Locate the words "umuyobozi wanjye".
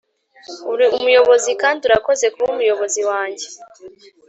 2.53-3.47